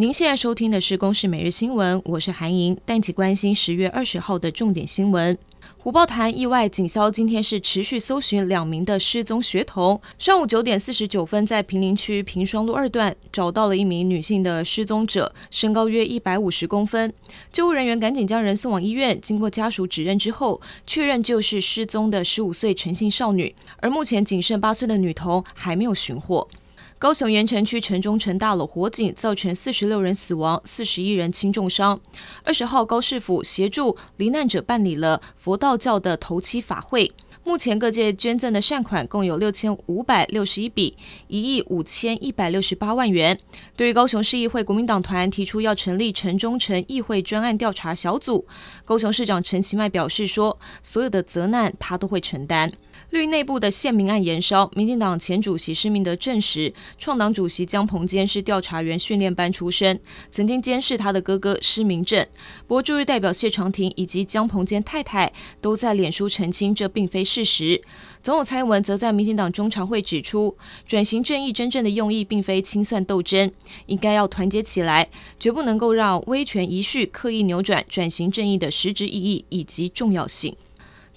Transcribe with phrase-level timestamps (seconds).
[0.00, 5.36] 您现在收听的是《公视每日新闻》，我是韩莹，带你关心十月二十号的重点新闻。
[5.76, 10.00] 虎豹潭意外警消今天是持续搜寻两名的失踪学童。
[10.16, 17.12] 上午九点四十九分，在平林区平双路二段找到了一名女性的失踪者，身高约一百五十公分。
[17.50, 23.52] 救护人员赶紧将人送往医院，经过家属指认之后，确认就是失踪的十五岁陈姓少女。
[23.78, 26.46] 而目前仅剩八岁的女童还没有寻获。
[26.98, 32.00] 高雄盐埕区城中城大楼火警造成四十六人死亡，四十一人轻重伤。
[32.42, 37.12] 二十号，高市府协助罹难者办理了佛道教的头七法会。
[37.44, 40.96] 目前各界捐赠的善款共有六千五百六十一笔，
[41.28, 43.38] 一亿五千一百六十八万元。
[43.76, 48.44] 对于高雄市议会国民党团提出要成立城中城议会专案调查小组，
[48.84, 52.72] 高雄市长陈其迈表示说，所有的责难他都会承担。
[53.10, 59.98] 绿内部的县民案延烧，民进党前主席施明德证实，创党主席江鹏坚是调查员训练班出身，
[60.30, 62.26] 曾经监视他的哥哥施明正。
[62.66, 67.80] 不过驻日代表谢长廷以及江鹏坚太太都在脸书澄清，这并非事实。
[68.22, 73.50] 总统蔡英文则在民进党中常会指出，转型正义真正的用意并非清算斗争，
[73.86, 75.08] 应该要团结起来，
[75.40, 80.54] 绝不能够让威权遗绪刻意扭转转型正义的实质意义以及重要性。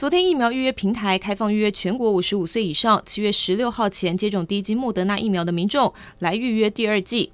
[0.00, 7.32] 昨天疫苗预约平台开放预约全国五十五岁以上，七月十六号前接种第一剂莫德纳疫苗的民众来预约第二剂。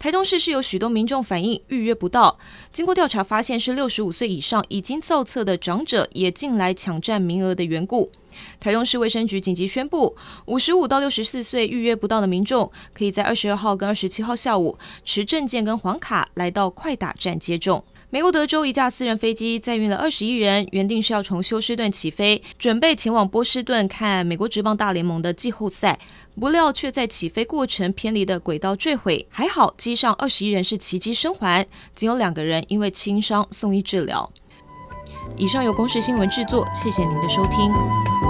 [0.00, 2.36] 台中市是有许多民众反映预约不到，
[2.72, 8.10] 经过调查发现是六十五岁以上已经造册的长者也进来抢占名额的缘故。
[8.58, 10.16] 台中市卫生局紧急宣布，
[10.46, 17.84] 五十五到六十四岁预约不到的民众，可以在二十二号跟二十七号下午持证件跟黄卡来到快打站接种。
[18.10, 25.98] 美国德州一架私人飞机载运了二十一人，原定是要从休斯顿起飞，准备前往波士顿看美国职棒大联盟的季后赛，
[26.40, 29.26] 不料却在起飞过程偏离的轨道坠毁。
[29.28, 34.32] 还好机上二十一人是奇迹生还，仅有两个人因为轻伤送医治疗。
[35.36, 38.27] 以上由公视新闻制作，谢谢您的收听。